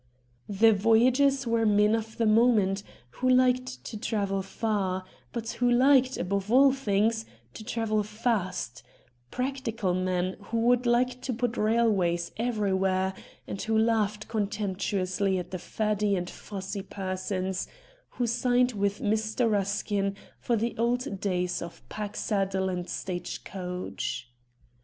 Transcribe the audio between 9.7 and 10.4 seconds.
men